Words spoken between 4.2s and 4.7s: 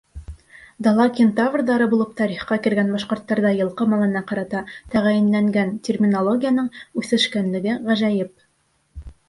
ҡарата